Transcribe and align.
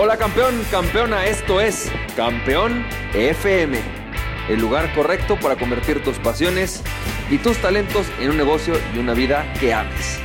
Hola 0.00 0.16
campeón, 0.16 0.54
campeona, 0.70 1.26
esto 1.26 1.60
es 1.60 1.90
Campeón 2.14 2.86
FM, 3.14 3.76
el 4.48 4.60
lugar 4.60 4.94
correcto 4.94 5.36
para 5.40 5.56
convertir 5.56 6.04
tus 6.04 6.20
pasiones 6.20 6.84
y 7.28 7.38
tus 7.38 7.60
talentos 7.60 8.06
en 8.20 8.30
un 8.30 8.36
negocio 8.36 8.74
y 8.94 8.98
una 9.00 9.12
vida 9.12 9.52
que 9.58 9.74
ames. 9.74 10.20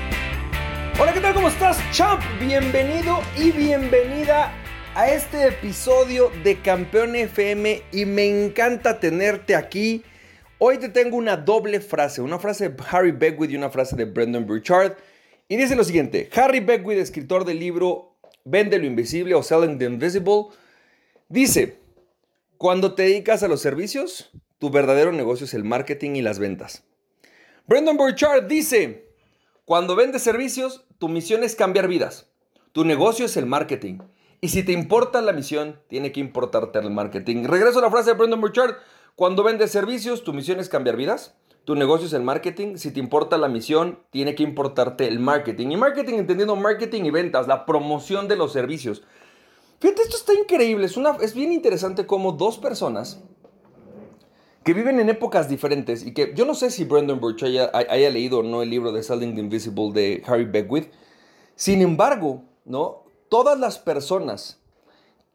Hola, 1.01 1.11
¿qué 1.11 1.21
tal? 1.21 1.33
¿Cómo 1.33 1.47
estás, 1.47 1.79
champ? 1.91 2.21
Bienvenido 2.39 3.19
y 3.35 3.49
bienvenida 3.49 4.53
a 4.93 5.09
este 5.09 5.47
episodio 5.47 6.31
de 6.43 6.61
Campeón 6.61 7.15
FM 7.15 7.81
y 7.91 8.05
me 8.05 8.27
encanta 8.27 8.99
tenerte 8.99 9.55
aquí. 9.55 10.03
Hoy 10.59 10.77
te 10.77 10.89
tengo 10.89 11.17
una 11.17 11.35
doble 11.35 11.79
frase, 11.79 12.21
una 12.21 12.37
frase 12.37 12.69
de 12.69 12.83
Harry 12.91 13.11
Beckwith 13.11 13.49
y 13.49 13.55
una 13.55 13.71
frase 13.71 13.95
de 13.95 14.05
Brendan 14.05 14.45
Burchard. 14.45 14.93
Y 15.47 15.55
dice 15.55 15.75
lo 15.75 15.83
siguiente, 15.83 16.29
Harry 16.35 16.59
Beckwith, 16.59 16.99
escritor 16.99 17.43
del 17.43 17.57
libro 17.57 18.12
Vende 18.45 18.77
lo 18.77 18.85
invisible 18.85 19.35
o 19.35 19.43
Selling 19.43 19.77
the 19.77 19.85
Invisible, 19.85 20.47
dice, 21.29 21.79
cuando 22.57 22.93
te 22.93 23.03
dedicas 23.03 23.43
a 23.43 23.47
los 23.47 23.61
servicios, 23.61 24.31
tu 24.59 24.69
verdadero 24.69 25.11
negocio 25.11 25.45
es 25.45 25.53
el 25.53 25.63
marketing 25.63 26.15
y 26.15 26.21
las 26.21 26.39
ventas. 26.39 26.83
Brendan 27.67 27.97
Burchard 27.97 28.47
dice, 28.47 29.09
cuando 29.65 29.95
vendes 29.95 30.21
servicios, 30.21 30.85
tu 30.97 31.07
misión 31.07 31.43
es 31.43 31.55
cambiar 31.55 31.87
vidas. 31.87 32.29
Tu 32.73 32.83
negocio 32.83 33.25
es 33.25 33.37
el 33.37 33.45
marketing. 33.45 33.99
Y 34.41 34.49
si 34.49 34.63
te 34.63 34.73
importa 34.73 35.21
la 35.21 35.31
misión, 35.31 35.79
tiene 35.87 36.11
que 36.11 36.19
importarte 36.19 36.79
el 36.79 36.91
marketing. 36.91 37.45
Regreso 37.45 37.79
a 37.79 37.83
la 37.83 37.91
frase 37.91 38.09
de 38.09 38.17
Brendan 38.17 38.41
Burchard. 38.41 38.75
Cuando 39.15 39.43
vendes 39.43 39.71
servicios, 39.71 40.23
tu 40.25 40.33
misión 40.33 40.59
es 40.59 40.67
cambiar 40.67 40.97
vidas. 40.97 41.35
Tu 41.65 41.75
negocio 41.75 42.07
es 42.07 42.13
el 42.13 42.23
marketing. 42.23 42.75
Si 42.75 42.91
te 42.91 42.99
importa 42.99 43.37
la 43.37 43.47
misión, 43.47 43.99
tiene 44.09 44.35
que 44.35 44.43
importarte 44.43 45.07
el 45.07 45.19
marketing. 45.19 45.69
Y 45.69 45.77
marketing 45.77 46.15
entendiendo 46.15 46.55
marketing 46.55 47.03
y 47.05 47.11
ventas, 47.11 47.47
la 47.47 47.65
promoción 47.65 48.27
de 48.27 48.35
los 48.35 48.51
servicios. 48.51 49.03
Fíjate, 49.79 50.01
esto 50.01 50.17
está 50.17 50.33
increíble. 50.33 50.87
Es, 51.21 51.33
bien 51.33 51.53
interesante 51.53 52.05
cómo 52.05 52.33
dos 52.33 52.57
personas 52.57 53.21
que 54.63 54.73
viven 54.73 54.99
en 54.99 55.09
épocas 55.09 55.49
diferentes 55.49 56.05
y 56.05 56.13
que 56.13 56.33
yo 56.35 56.45
no 56.45 56.55
sé 56.55 56.71
si 56.71 56.85
Brendan 56.85 57.19
Burch 57.19 57.43
haya, 57.43 57.69
haya 57.73 58.09
leído 58.09 58.39
o 58.39 58.43
no 58.43 58.61
el 58.61 58.69
libro 58.69 58.91
de 58.93 59.03
Selling 59.03 59.35
the 59.35 59.41
Invisible 59.41 59.91
de 59.91 60.23
Harry 60.25 60.45
Beckwith. 60.45 60.89
Sin 61.55 61.81
embargo, 61.81 62.43
¿no? 62.65 63.03
Todas 63.29 63.59
las 63.59 63.77
personas 63.77 64.61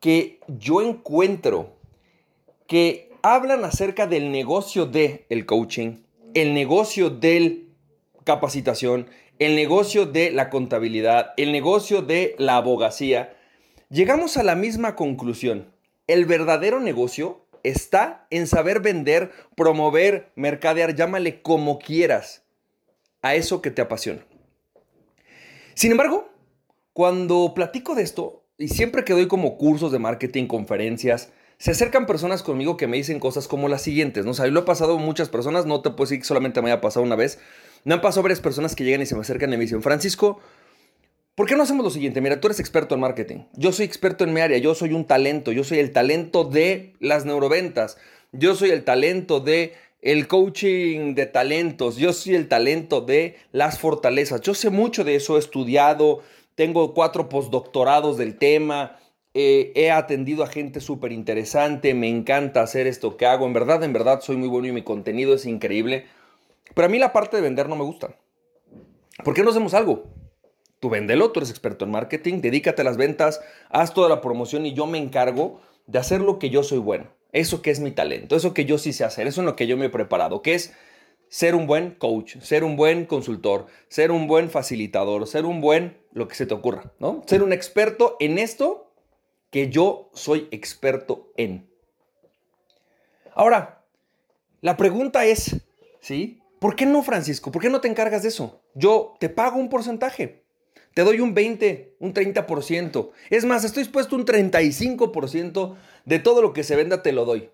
que 0.01 0.41
yo 0.47 0.81
encuentro 0.81 1.75
que 2.67 3.11
hablan 3.23 3.65
acerca 3.65 4.07
del 4.07 4.31
negocio 4.31 4.87
de 4.87 5.27
el 5.29 5.47
coaching, 5.47 5.97
el 6.35 6.55
negocio 6.55 7.11
de 7.11 7.67
capacitación, 8.25 9.09
el 9.39 9.55
negocio 9.55 10.07
de 10.07 10.31
la 10.31 10.51
contabilidad, 10.51 11.33
el 11.37 11.53
negocio 11.53 12.03
de 12.03 12.35
la 12.39 12.57
abogacía, 12.57 13.37
llegamos 13.91 14.37
a 14.37 14.43
la 14.43 14.55
misma 14.55 14.97
conclusión. 14.97 15.73
El 16.07 16.25
verdadero 16.25 16.81
negocio 16.81 17.45
está 17.63 18.27
en 18.31 18.47
saber 18.47 18.81
vender, 18.81 19.31
promover, 19.57 20.31
mercadear, 20.35 20.95
llámale 20.95 21.43
como 21.43 21.79
quieras, 21.79 22.45
a 23.23 23.35
eso 23.35 23.63
que 23.63 23.71
te 23.71 23.83
apasiona. 23.83 24.25
Sin 25.75 25.93
embargo, 25.93 26.29
cuando 26.93 27.53
platico 27.55 27.95
de 27.95 28.03
esto, 28.03 28.45
y 28.59 28.69
siempre 28.69 29.05
que 29.05 29.13
doy 29.13 29.29
como 29.29 29.57
cursos 29.57 29.93
de 29.93 30.01
marketing, 30.01 30.47
conferencias, 30.47 31.33
se 31.59 31.73
acercan 31.73 32.07
personas 32.07 32.43
conmigo 32.43 32.77
que 32.77 32.87
me 32.87 32.97
dicen 32.97 33.19
cosas 33.19 33.49
como 33.49 33.69
las 33.69 33.83
siguientes, 33.83 34.25
¿no? 34.25 34.31
O 34.31 34.47
lo 34.47 34.61
he 34.61 34.65
pasado 34.65 34.97
muchas 34.99 35.29
personas, 35.29 35.67
no 35.67 35.81
te 35.81 35.91
puedo 35.91 36.09
decir 36.09 36.21
que 36.21 36.25
solamente 36.25 36.63
me 36.63 36.71
haya 36.71 36.81
pasado 36.81 37.05
una 37.05 37.17
vez. 37.17 37.41
Me 37.85 37.95
han 37.95 38.01
pasado 38.01 38.23
varias 38.23 38.41
personas 38.41 38.77
que 38.77 38.85
llegan 38.85 39.03
y 39.03 39.07
se 39.07 39.17
me 39.17 39.23
acercan 39.23 39.53
y 39.53 39.57
me 39.57 39.63
dicen, 39.63 39.83
Francisco, 39.83 40.41
¿por 41.35 41.47
qué 41.47 41.57
no 41.57 41.65
hacemos 41.65 41.85
lo 41.85 41.91
siguiente? 41.91 42.21
Mira, 42.21 42.41
tú 42.41 42.47
eres 42.47 42.61
experto 42.61 42.95
en 42.95 43.01
marketing, 43.01 43.41
yo 43.55 43.73
soy 43.73 43.87
experto 43.87 44.23
en 44.23 44.33
mi 44.33 44.41
área, 44.41 44.59
yo 44.59 44.75
soy 44.75 44.93
un 44.93 45.05
talento, 45.05 45.51
yo 45.51 45.65
soy 45.65 45.79
el 45.81 45.93
talento 45.93 46.45
de 46.45 46.95
las 47.01 47.25
neuroventas, 47.25 47.99
yo 48.31 48.55
soy 48.55 48.71
el 48.71 48.85
talento 48.85 49.41
de 49.41 49.75
el 50.01 50.29
coaching 50.29 51.15
de 51.17 51.27
talentos, 51.27 51.97
yo 51.97 52.13
soy 52.13 52.37
el 52.37 52.47
talento 52.47 53.01
de 53.01 53.37
las 53.51 53.81
fortalezas, 53.81 54.43
yo 54.43 54.55
sé 54.55 54.71
mucho 54.71 55.03
de 55.03 55.17
eso, 55.17 55.37
he 55.37 55.41
estudiado, 55.41 56.21
tengo 56.55 56.95
cuatro 56.95 57.29
postdoctorados 57.29 58.17
del 58.17 58.37
tema, 58.37 58.99
eh, 59.35 59.73
he 59.75 59.91
atendido 59.91 60.43
a 60.43 60.47
gente 60.47 60.81
súper 60.81 61.13
interesante, 61.13 61.95
me 61.95 62.09
encanta 62.09 62.63
hacer 62.63 62.87
esto 62.87 63.17
que 63.17 63.27
hago, 63.27 63.47
en 63.47 63.53
verdad, 63.53 63.83
en 63.85 63.93
verdad 63.93 64.21
soy 64.21 64.37
muy 64.37 64.49
bueno 64.49 64.69
y 64.69 64.73
mi 64.73 64.83
contenido 64.83 65.35
es 65.35 65.47
increíble, 65.47 66.07
pero 66.75 66.87
a 66.87 66.89
mí 66.89 66.99
la 66.99 67.13
parte 67.13 67.37
de 67.37 67.43
vender 67.43 67.69
no 67.69 67.77
me 67.77 67.85
gusta. 67.85 68.17
¿Por 69.25 69.35
qué 69.35 69.43
no 69.43 69.51
hacemos 69.51 69.75
algo? 69.75 70.05
Tú 70.81 70.91
vendelo, 70.91 71.33
tú 71.33 71.41
eres 71.41 71.51
experto 71.51 71.85
en 71.85 71.91
marketing, 71.91 72.41
dedícate 72.41 72.83
a 72.83 72.85
las 72.85 72.97
ventas, 72.97 73.41
haz 73.69 73.93
toda 73.93 74.09
la 74.09 74.21
promoción 74.21 74.65
y 74.65 74.75
yo 74.75 74.87
me 74.87 74.99
encargo 74.99 75.61
de 75.87 75.99
hacer 75.99 76.21
lo 76.21 76.39
que 76.39 76.51
yo 76.51 76.63
soy 76.63 76.79
bueno, 76.79 77.09
eso 77.33 77.63
que 77.63 77.71
es 77.71 77.81
mi 77.81 77.91
talento, 77.91 78.37
eso 78.37 78.55
que 78.55 78.65
yo 78.65 78.79
sí 78.79 78.93
sé 78.93 79.05
hacer, 79.05 79.27
eso 79.27 79.41
en 79.41 79.47
lo 79.47 79.57
que 79.57 79.67
yo 79.67 79.77
me 79.77 79.87
he 79.87 79.91
preparado, 79.91 80.41
que 80.41 80.55
es 80.55 80.73
ser 81.29 81.55
un 81.55 81.67
buen 81.67 81.93
coach, 81.93 82.39
ser 82.41 82.65
un 82.65 82.77
buen 82.77 83.07
consultor, 83.07 83.67
ser 83.89 84.11
un 84.11 84.27
buen 84.27 84.51
facilitador, 84.51 85.27
ser 85.27 85.45
un 85.45 85.61
buen 85.61 85.99
lo 86.13 86.29
que 86.29 86.35
se 86.35 86.47
te 86.47 86.55
ocurra, 86.55 86.93
¿no? 86.99 87.23
Ser 87.27 87.43
un 87.43 87.53
experto 87.53 88.17
en 88.21 88.39
esto 88.39 88.88
que 89.51 89.71
yo 89.71 90.11
soy 90.15 90.49
experto 90.51 91.33
en. 91.37 91.69
Ahora, 93.35 93.85
la 94.61 94.77
pregunta 94.77 95.25
es, 95.25 95.57
¿sí? 96.01 96.41
¿Por 96.59 96.75
qué 96.75 96.87
no, 96.87 97.03
Francisco? 97.03 97.53
¿Por 97.53 97.63
qué 97.63 97.71
no 97.71 97.81
te 97.81 97.89
encargas 97.89 98.23
de 98.23 98.29
eso? 98.29 98.61
Yo 98.75 99.15
te 99.21 99.29
pago 99.29 99.59
un 99.59 99.69
porcentaje. 99.69 100.43
Te 100.95 101.03
doy 101.03 101.21
un 101.21 101.35
20, 101.35 101.97
un 102.01 102.13
30%. 102.13 103.11
Es 103.31 103.45
más, 103.45 103.63
estoy 103.63 103.85
dispuesto 103.85 104.17
un 104.17 104.27
35% 104.27 105.77
de 106.05 106.19
todo 106.19 106.43
lo 106.43 106.53
que 106.53 106.65
se 106.65 106.75
venda, 106.75 107.03
te 107.03 107.13
lo 107.13 107.25
doy. 107.25 107.51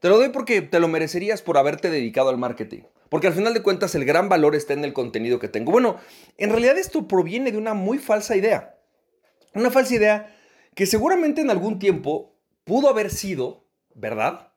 Te 0.00 0.08
lo 0.08 0.18
doy 0.18 0.30
porque 0.30 0.62
te 0.62 0.80
lo 0.80 0.88
merecerías 0.88 1.42
por 1.42 1.58
haberte 1.58 1.90
dedicado 1.90 2.30
al 2.30 2.38
marketing. 2.38 2.82
Porque 3.08 3.28
al 3.28 3.34
final 3.34 3.54
de 3.54 3.62
cuentas 3.62 3.94
el 3.94 4.04
gran 4.04 4.28
valor 4.28 4.54
está 4.54 4.72
en 4.72 4.84
el 4.84 4.92
contenido 4.92 5.38
que 5.38 5.48
tengo. 5.48 5.70
Bueno, 5.70 5.96
en 6.36 6.50
realidad 6.50 6.76
esto 6.76 7.06
proviene 7.06 7.52
de 7.52 7.58
una 7.58 7.74
muy 7.74 7.98
falsa 7.98 8.36
idea. 8.36 8.76
Una 9.54 9.70
falsa 9.70 9.94
idea 9.94 10.34
que 10.78 10.86
seguramente 10.86 11.40
en 11.40 11.50
algún 11.50 11.80
tiempo 11.80 12.36
pudo 12.62 12.88
haber 12.88 13.10
sido 13.10 13.64
verdad, 13.96 14.52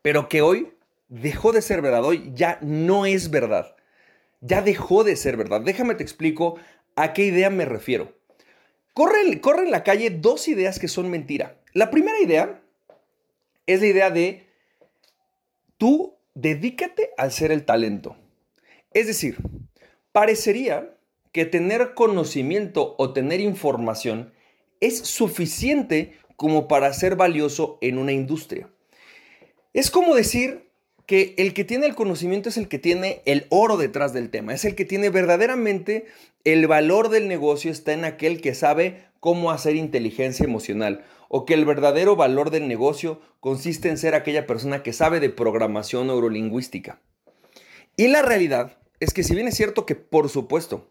pero 0.00 0.26
que 0.26 0.40
hoy 0.40 0.72
dejó 1.08 1.52
de 1.52 1.60
ser 1.60 1.82
verdad, 1.82 2.02
hoy 2.02 2.32
ya 2.34 2.58
no 2.62 3.04
es 3.04 3.28
verdad, 3.28 3.76
ya 4.40 4.62
dejó 4.62 5.04
de 5.04 5.16
ser 5.16 5.36
verdad. 5.36 5.60
Déjame 5.60 5.94
te 5.94 6.02
explico 6.02 6.58
a 6.94 7.12
qué 7.12 7.26
idea 7.26 7.50
me 7.50 7.66
refiero. 7.66 8.16
Corre, 8.94 9.38
corre 9.42 9.64
en 9.64 9.70
la 9.70 9.84
calle 9.84 10.08
dos 10.08 10.48
ideas 10.48 10.78
que 10.78 10.88
son 10.88 11.10
mentira. 11.10 11.60
La 11.74 11.90
primera 11.90 12.18
idea 12.22 12.62
es 13.66 13.82
la 13.82 13.86
idea 13.86 14.10
de 14.10 14.46
tú 15.76 16.14
dedícate 16.32 17.10
al 17.18 17.32
ser 17.32 17.52
el 17.52 17.66
talento. 17.66 18.16
Es 18.94 19.08
decir, 19.08 19.36
parecería 20.12 20.96
que 21.32 21.44
tener 21.44 21.92
conocimiento 21.92 22.94
o 22.96 23.12
tener 23.12 23.40
información 23.40 24.32
es 24.80 24.98
suficiente 24.98 26.14
como 26.36 26.68
para 26.68 26.92
ser 26.92 27.16
valioso 27.16 27.78
en 27.80 27.98
una 27.98 28.12
industria. 28.12 28.68
Es 29.72 29.90
como 29.90 30.14
decir 30.14 30.66
que 31.06 31.34
el 31.38 31.54
que 31.54 31.64
tiene 31.64 31.86
el 31.86 31.94
conocimiento 31.94 32.48
es 32.48 32.56
el 32.56 32.68
que 32.68 32.78
tiene 32.78 33.22
el 33.26 33.46
oro 33.50 33.76
detrás 33.76 34.12
del 34.12 34.30
tema, 34.30 34.52
es 34.52 34.64
el 34.64 34.74
que 34.74 34.84
tiene 34.84 35.08
verdaderamente 35.08 36.06
el 36.44 36.66
valor 36.66 37.08
del 37.08 37.28
negocio 37.28 37.70
está 37.70 37.92
en 37.92 38.04
aquel 38.04 38.40
que 38.40 38.54
sabe 38.54 39.04
cómo 39.20 39.50
hacer 39.50 39.76
inteligencia 39.76 40.44
emocional 40.44 41.04
o 41.28 41.44
que 41.44 41.54
el 41.54 41.64
verdadero 41.64 42.16
valor 42.16 42.50
del 42.50 42.68
negocio 42.68 43.20
consiste 43.40 43.88
en 43.88 43.98
ser 43.98 44.14
aquella 44.14 44.46
persona 44.46 44.82
que 44.82 44.92
sabe 44.92 45.20
de 45.20 45.30
programación 45.30 46.06
neurolingüística. 46.06 47.00
Y 47.96 48.08
la 48.08 48.22
realidad 48.22 48.78
es 49.00 49.12
que 49.12 49.22
si 49.22 49.34
bien 49.34 49.48
es 49.48 49.56
cierto 49.56 49.86
que 49.86 49.94
por 49.94 50.28
supuesto 50.28 50.90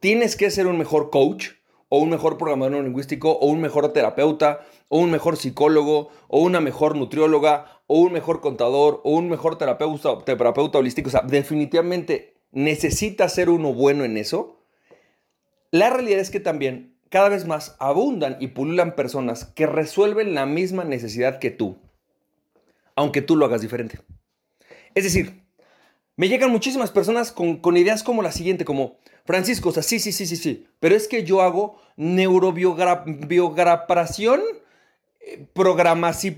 tienes 0.00 0.36
que 0.36 0.50
ser 0.50 0.66
un 0.66 0.78
mejor 0.78 1.10
coach, 1.10 1.50
o 1.88 1.98
un 1.98 2.10
mejor 2.10 2.36
programador 2.38 2.84
lingüístico, 2.84 3.32
o 3.32 3.46
un 3.46 3.60
mejor 3.60 3.92
terapeuta, 3.92 4.60
o 4.88 4.98
un 4.98 5.10
mejor 5.10 5.36
psicólogo, 5.36 6.10
o 6.28 6.40
una 6.40 6.60
mejor 6.60 6.96
nutrióloga, 6.96 7.82
o 7.86 7.98
un 7.98 8.12
mejor 8.12 8.40
contador, 8.40 9.00
o 9.04 9.12
un 9.12 9.28
mejor 9.28 9.56
terapeuta, 9.58 10.18
terapeuta 10.24 10.78
holístico. 10.78 11.08
O 11.08 11.10
sea, 11.10 11.22
definitivamente 11.22 12.34
necesita 12.52 13.28
ser 13.28 13.50
uno 13.50 13.72
bueno 13.72 14.04
en 14.04 14.16
eso. 14.16 14.60
La 15.70 15.90
realidad 15.90 16.20
es 16.20 16.30
que 16.30 16.40
también 16.40 16.98
cada 17.10 17.28
vez 17.28 17.46
más 17.46 17.76
abundan 17.78 18.36
y 18.40 18.48
pululan 18.48 18.94
personas 18.94 19.46
que 19.46 19.66
resuelven 19.66 20.34
la 20.34 20.46
misma 20.46 20.84
necesidad 20.84 21.38
que 21.38 21.50
tú, 21.50 21.78
aunque 22.96 23.22
tú 23.22 23.36
lo 23.36 23.46
hagas 23.46 23.62
diferente. 23.62 24.00
Es 24.94 25.04
decir, 25.04 25.47
me 26.18 26.28
llegan 26.28 26.50
muchísimas 26.50 26.90
personas 26.90 27.30
con, 27.30 27.76
ideas 27.76 28.02
como 28.02 28.22
la 28.22 28.32
siguiente, 28.32 28.64
como, 28.64 28.96
Francisco, 29.24 29.68
o 29.68 29.72
sea, 29.72 29.84
sí, 29.84 30.00
sí, 30.00 30.10
sí, 30.10 30.26
sí, 30.26 30.34
sí. 30.34 30.66
Pero 30.80 30.96
es 30.96 31.06
que 31.06 31.22
yo 31.22 31.42
hago 31.42 31.80
neurobiograpación, 31.96 34.40
eh, 35.20 35.46
programación, 35.52 36.34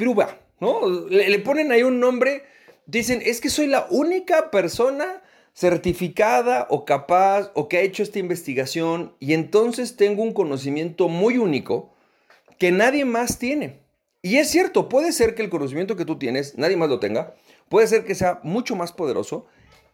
¿no? 0.60 0.86
Le 1.08 1.38
ponen 1.38 1.72
ahí 1.72 1.82
un 1.82 1.98
nombre, 1.98 2.42
dicen, 2.84 3.22
es 3.24 3.40
que 3.40 3.48
soy 3.48 3.68
la 3.68 3.86
única 3.88 4.50
persona 4.50 5.22
certificada 5.54 6.66
o 6.68 6.84
capaz 6.84 7.50
o 7.54 7.68
que 7.68 7.78
ha 7.78 7.80
hecho 7.80 8.02
esta 8.02 8.18
investigación 8.18 9.14
y 9.18 9.32
entonces 9.32 9.96
tengo 9.96 10.22
un 10.22 10.34
conocimiento 10.34 11.08
muy 11.08 11.38
único 11.38 11.94
que 12.58 12.70
nadie 12.70 13.06
más 13.06 13.38
tiene. 13.38 13.80
Y 14.20 14.36
es 14.36 14.50
cierto, 14.50 14.90
puede 14.90 15.12
ser 15.12 15.34
que 15.34 15.40
el 15.42 15.48
conocimiento 15.48 15.96
que 15.96 16.04
tú 16.04 16.18
tienes, 16.18 16.58
nadie 16.58 16.76
más 16.76 16.90
lo 16.90 17.00
tenga, 17.00 17.34
puede 17.70 17.86
ser 17.86 18.04
que 18.04 18.14
sea 18.14 18.40
mucho 18.42 18.76
más 18.76 18.92
poderoso. 18.92 19.46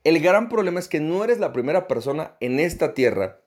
El 0.04 0.20
gran 0.20 0.48
problema 0.48 0.80
es 0.80 0.88
que 0.88 1.00
no 1.00 1.24
eres 1.24 1.38
la 1.38 1.52
primera 1.52 1.88
persona 1.88 2.36
en 2.40 2.60
esta 2.60 2.94
tierra 2.94 3.40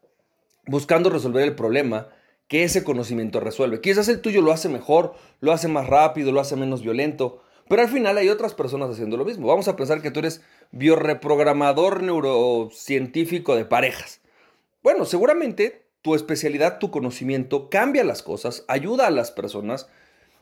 buscando 0.69 1.09
resolver 1.09 1.43
el 1.43 1.55
problema 1.55 2.09
que 2.47 2.63
ese 2.63 2.83
conocimiento 2.83 3.39
resuelve. 3.39 3.81
Quizás 3.81 4.07
el 4.07 4.21
tuyo 4.21 4.41
lo 4.41 4.51
hace 4.51 4.69
mejor, 4.69 5.13
lo 5.39 5.51
hace 5.51 5.67
más 5.67 5.87
rápido, 5.87 6.31
lo 6.31 6.39
hace 6.39 6.55
menos 6.55 6.81
violento, 6.81 7.41
pero 7.67 7.83
al 7.83 7.89
final 7.89 8.17
hay 8.17 8.29
otras 8.29 8.53
personas 8.53 8.89
haciendo 8.89 9.17
lo 9.17 9.25
mismo. 9.25 9.47
Vamos 9.47 9.67
a 9.67 9.75
pensar 9.75 10.01
que 10.01 10.11
tú 10.11 10.19
eres 10.19 10.41
bioreprogramador 10.71 12.01
neurocientífico 12.03 13.55
de 13.55 13.65
parejas. 13.65 14.21
Bueno, 14.81 15.05
seguramente 15.05 15.85
tu 16.01 16.15
especialidad, 16.15 16.79
tu 16.79 16.89
conocimiento 16.91 17.69
cambia 17.69 18.03
las 18.03 18.23
cosas, 18.23 18.63
ayuda 18.67 19.07
a 19.07 19.11
las 19.11 19.31
personas 19.31 19.87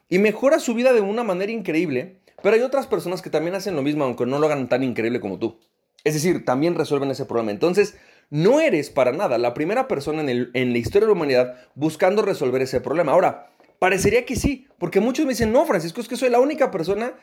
y 0.09 0.19
mejora 0.19 0.59
su 0.59 0.74
vida 0.74 0.94
de 0.94 1.01
una 1.01 1.24
manera 1.24 1.51
increíble, 1.51 2.19
pero 2.42 2.56
hay 2.56 2.62
otras 2.62 2.88
personas 2.88 3.21
que 3.21 3.30
también 3.30 3.56
hacen 3.56 3.75
lo 3.75 3.81
mismo, 3.81 4.06
aunque 4.06 4.25
no 4.25 4.39
lo 4.39 4.45
hagan 4.45 4.69
tan 4.69 4.83
increíble 4.83 5.19
como 5.19 5.39
tú. 5.39 5.59
Es 6.07 6.13
decir, 6.13 6.45
también 6.45 6.75
resuelven 6.75 7.12
ese 7.12 7.25
problema. 7.25 7.51
Entonces, 7.51 7.98
no 8.30 8.62
eres 8.62 8.89
para 8.89 9.12
nada 9.12 9.38
la 9.38 9.54
primera 9.54 9.89
persona 9.89 10.21
en, 10.21 10.71
la 10.71 10.77
historia 10.77 11.01
de 11.01 11.07
la 11.07 11.18
humanidad 11.18 11.56
buscando 11.75 12.21
resolver 12.21 12.62
ese 12.62 12.80
problema. 12.80 13.12
Ahora, 13.12 13.51
parecería 13.77 14.25
que 14.25 14.38
sí, 14.38 14.69
porque 14.80 15.01
muchos 15.01 15.25
me 15.25 15.33
dicen, 15.33 15.51
no, 15.51 15.65
Francisco, 15.65 16.00
es 16.00 16.07
que 16.07 16.15
soy 16.15 16.30
la 16.30 16.39
única 16.39 16.71
persona 16.71 17.13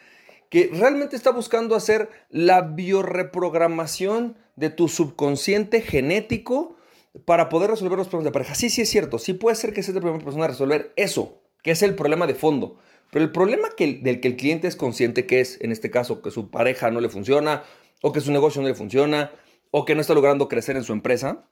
que 0.50 0.68
realmente 0.70 1.16
está 1.16 1.30
buscando 1.30 1.74
hacer 1.74 2.10
la 2.28 2.60
bioreprogramación 2.60 4.36
de 4.56 4.68
tu 4.68 4.88
subconsciente 4.88 5.80
genético 5.80 6.76
para 7.24 7.48
poder 7.48 7.70
resolver 7.70 7.96
los 7.96 8.08
problemas 8.08 8.26
de 8.26 8.32
pareja. 8.32 8.54
Sí, 8.54 8.68
sí 8.68 8.82
es 8.82 8.90
cierto, 8.90 9.18
sí 9.18 9.32
puede 9.32 9.56
ser 9.56 9.72
que 9.72 9.82
seas 9.82 9.94
la 9.94 10.02
primera 10.02 10.22
persona 10.22 10.44
a 10.44 10.48
resolver 10.48 10.92
eso, 10.96 11.40
que 11.62 11.70
es 11.70 11.82
el 11.82 11.94
problema 11.94 12.26
de 12.26 12.34
fondo. 12.34 12.76
Pero 13.10 13.24
el 13.24 13.32
problema 13.32 13.68
del 13.78 14.20
que 14.20 14.28
el 14.28 14.36
cliente 14.36 14.68
es 14.68 14.76
consciente 14.76 15.24
que 15.24 15.40
es, 15.40 15.58
en 15.62 15.72
este 15.72 15.90
caso, 15.90 16.20
que 16.20 16.30
su 16.30 16.50
pareja 16.50 16.90
no 16.90 17.00
le 17.00 17.08
funciona, 17.08 17.62
o 18.02 18.12
que 18.12 18.20
su 18.20 18.32
negocio 18.32 18.60
no 18.62 18.68
le 18.68 18.74
funciona, 18.74 19.32
o 19.70 19.84
que 19.84 19.94
no 19.94 20.00
está 20.00 20.14
logrando 20.14 20.48
crecer 20.48 20.76
en 20.76 20.84
su 20.84 20.92
empresa, 20.92 21.46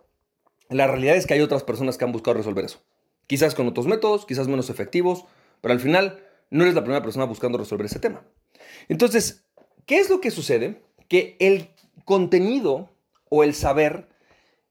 la 0.69 0.87
realidad 0.87 1.17
es 1.17 1.27
que 1.27 1.35
hay 1.35 1.41
otras 1.41 1.65
personas 1.65 1.99
que 1.99 2.05
han 2.05 2.13
buscado 2.13 2.37
resolver 2.37 2.65
eso. 2.65 2.81
Quizás 3.27 3.55
con 3.55 3.67
otros 3.69 3.87
métodos, 3.87 4.27
quizás 4.27 4.49
menos 4.49 4.71
efectivos, 4.71 5.25
pero 5.61 5.75
al 5.75 5.81
final 5.81 6.23
no 6.51 6.65
eres 6.65 6.75
la 6.75 6.83
primera 6.83 7.03
persona 7.03 7.25
buscando 7.25 7.59
resolver 7.59 7.87
ese 7.87 7.99
tema. 7.99 8.25
Entonces, 8.89 9.45
¿qué 9.87 9.99
es 9.99 10.11
lo 10.11 10.21
que 10.21 10.31
sucede? 10.31 10.83
Que 11.09 11.37
el 11.41 11.71
contenido 12.05 12.91
o 13.29 13.45
el 13.45 13.55
saber 13.55 14.09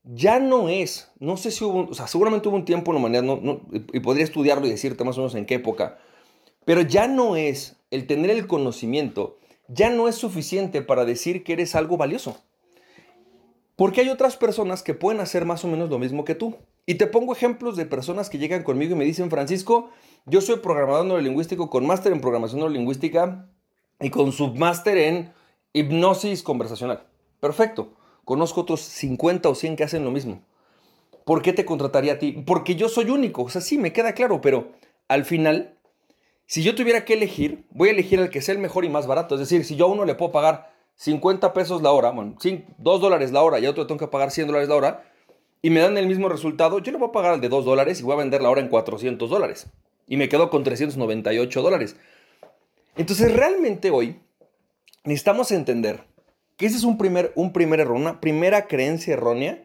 ya 0.04 0.40
no 0.40 0.70
es, 0.70 1.12
no 1.20 1.38
sé 1.38 1.52
si 1.52 1.64
hubo, 1.64 1.90
o 1.90 1.94
sea, 1.94 2.08
seguramente 2.08 2.48
hubo 2.48 2.56
un 2.56 2.66
tiempo 2.66 2.92
en 2.92 2.96
la 2.96 3.00
humanidad, 3.00 3.24
no, 3.24 3.62
y 3.94 4.00
podría 4.00 4.24
estudiarlo 4.24 4.66
y 4.66 4.72
decirte 4.72 5.04
más 5.04 5.18
o 5.18 5.22
menos 5.22 5.36
en 5.36 5.46
qué 5.46 5.56
época, 5.56 6.00
pero 6.66 6.82
ya 6.82 7.08
no 7.08 7.36
es 7.36 7.76
el 7.92 8.08
tener 8.08 8.32
el 8.32 8.48
conocimiento, 8.48 9.38
ya 9.74 9.90
no 9.90 10.08
es 10.08 10.16
suficiente 10.16 10.82
para 10.82 11.06
decir 11.06 11.44
que 11.44 11.54
eres 11.54 11.76
algo 11.76 11.98
valioso. 11.98 12.38
Porque 13.76 14.02
hay 14.02 14.10
otras 14.10 14.38
personas 14.38 14.84
que 14.84 14.94
pueden 14.94 15.22
hacer 15.22 15.46
más 15.46 15.64
o 15.64 15.68
menos 15.68 15.90
lo 15.90 15.98
mismo 15.98 16.26
que 16.26 16.36
tú. 16.36 16.56
Y 16.86 16.96
te 16.96 17.08
pongo 17.08 17.34
ejemplos 17.34 17.78
de 17.78 17.86
personas 17.86 18.30
que 18.30 18.38
llegan 18.38 18.64
conmigo 18.64 18.94
y 18.94 18.98
me 18.98 19.06
dicen, 19.06 19.30
Francisco, 19.30 19.90
yo 20.26 20.42
soy 20.42 20.58
programador 20.58 21.06
neurolingüístico 21.06 21.70
con 21.70 21.86
máster 21.86 22.12
en 22.12 22.22
programación 22.22 22.60
neurolingüística 22.60 23.48
y 24.00 24.10
con 24.10 24.32
submáster 24.32 24.98
en 24.98 25.34
hipnosis 25.74 26.44
conversacional. 26.44 27.04
Perfecto. 27.40 27.94
Conozco 28.26 28.62
otros 28.62 28.82
50 28.82 29.50
o 29.50 29.56
100 29.56 29.76
que 29.76 29.84
hacen 29.84 30.04
lo 30.04 30.12
mismo. 30.12 30.42
¿Por 31.26 31.42
qué 31.42 31.54
te 31.54 31.66
contrataría 31.66 32.14
a 32.14 32.20
ti? 32.20 32.44
Porque 32.46 32.76
yo 32.76 32.90
soy 32.90 33.10
único. 33.10 33.44
O 33.44 33.50
sea, 33.50 33.62
sí, 33.62 33.78
me 33.78 33.94
queda 33.94 34.14
claro, 34.14 34.42
pero 34.42 34.72
al 35.08 35.26
final, 35.26 35.78
si 36.52 36.64
yo 36.64 36.76
tuviera 36.76 37.06
que 37.06 37.14
elegir, 37.14 37.64
voy 37.70 37.88
a 37.88 37.92
elegir 37.94 38.20
el 38.20 38.30
que 38.30 38.42
sea 38.42 38.54
el 38.54 38.60
mejor 38.60 38.84
y 38.84 38.90
más 38.90 39.08
barato. 39.08 39.36
Es 39.36 39.40
decir, 39.40 39.64
si 39.64 39.78
yo 39.78 39.86
a 39.86 39.88
uno 39.88 40.04
le 40.04 40.16
puedo 40.16 40.34
pagar 40.34 40.74
50 40.96 41.54
pesos 41.54 41.82
la 41.82 41.94
hora, 41.94 42.12
bueno, 42.12 42.36
2 42.78 43.00
dólares 43.00 43.32
la 43.32 43.42
hora 43.42 43.58
y 43.60 43.66
a 43.66 43.70
otro 43.70 43.84
le 43.84 43.88
tengo 43.88 44.00
que 44.00 44.10
pagar 44.10 44.32
100 44.32 44.48
dólares 44.48 44.68
la 44.68 44.76
hora, 44.76 45.04
y 45.62 45.70
me 45.70 45.80
dan 45.80 45.98
el 45.98 46.08
mismo 46.08 46.28
resultado, 46.28 46.80
yo 46.80 46.92
le 46.92 46.98
voy 46.98 47.08
a 47.08 47.14
pagar 47.14 47.36
el 47.36 47.40
de 47.40 47.48
2 47.48 47.64
dólares 47.64 48.02
y 48.02 48.04
voy 48.04 48.16
a 48.16 48.18
vender 48.18 48.42
la 48.42 48.50
hora 48.50 48.60
en 48.60 48.68
400 48.68 49.30
dólares. 49.30 49.68
Y 50.10 50.18
me 50.18 50.28
quedo 50.28 50.50
con 50.50 50.66
398 50.66 51.62
dólares. 51.62 51.96
Entonces, 52.98 53.32
realmente 53.32 53.90
hoy 53.90 54.20
necesitamos 55.06 55.54
entender 55.54 56.04
que 56.58 56.66
ese 56.66 56.76
es 56.76 56.84
un 56.84 56.98
primer, 56.98 57.32
un 57.36 57.54
primer 57.54 57.80
error, 57.80 57.96
una 57.96 58.20
primera 58.20 58.68
creencia 58.68 59.14
errónea 59.14 59.64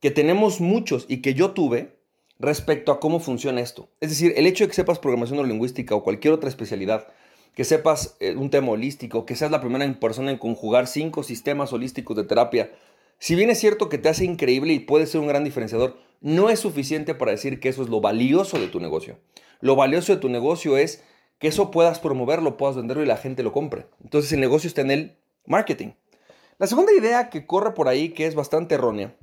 que 0.00 0.12
tenemos 0.12 0.60
muchos 0.60 1.06
y 1.08 1.22
que 1.22 1.34
yo 1.34 1.50
tuve 1.50 1.96
respecto 2.38 2.92
a 2.92 3.00
cómo 3.00 3.20
funciona 3.20 3.60
esto. 3.60 3.88
Es 4.00 4.10
decir, 4.10 4.34
el 4.36 4.46
hecho 4.46 4.64
de 4.64 4.68
que 4.68 4.74
sepas 4.74 4.98
programación 4.98 5.36
neurolingüística 5.36 5.94
o 5.94 6.02
cualquier 6.02 6.34
otra 6.34 6.48
especialidad, 6.48 7.06
que 7.54 7.64
sepas 7.64 8.16
eh, 8.20 8.34
un 8.36 8.50
tema 8.50 8.72
holístico, 8.72 9.26
que 9.26 9.36
seas 9.36 9.50
la 9.50 9.60
primera 9.60 10.00
persona 10.00 10.30
en 10.30 10.38
conjugar 10.38 10.86
cinco 10.86 11.22
sistemas 11.22 11.72
holísticos 11.72 12.16
de 12.16 12.24
terapia, 12.24 12.70
si 13.18 13.34
bien 13.34 13.50
es 13.50 13.58
cierto 13.58 13.88
que 13.88 13.98
te 13.98 14.08
hace 14.08 14.24
increíble 14.24 14.72
y 14.72 14.80
puede 14.80 15.06
ser 15.06 15.20
un 15.20 15.28
gran 15.28 15.44
diferenciador, 15.44 15.96
no 16.20 16.50
es 16.50 16.60
suficiente 16.60 17.14
para 17.14 17.30
decir 17.30 17.60
que 17.60 17.68
eso 17.68 17.82
es 17.82 17.88
lo 17.88 18.00
valioso 18.00 18.58
de 18.58 18.68
tu 18.68 18.80
negocio. 18.80 19.18
Lo 19.60 19.76
valioso 19.76 20.14
de 20.14 20.20
tu 20.20 20.28
negocio 20.28 20.76
es 20.76 21.02
que 21.38 21.48
eso 21.48 21.70
puedas 21.70 22.00
promoverlo, 22.00 22.56
puedas 22.56 22.76
venderlo 22.76 23.02
y 23.02 23.06
la 23.06 23.16
gente 23.16 23.42
lo 23.42 23.52
compre. 23.52 23.86
Entonces 24.02 24.32
el 24.32 24.40
negocio 24.40 24.68
está 24.68 24.80
en 24.80 24.90
el 24.90 25.16
marketing. 25.46 25.92
La 26.58 26.66
segunda 26.66 26.92
idea 26.92 27.30
que 27.30 27.46
corre 27.46 27.72
por 27.72 27.88
ahí, 27.88 28.10
que 28.10 28.26
es 28.26 28.34
bastante 28.34 28.74
errónea, 28.74 29.14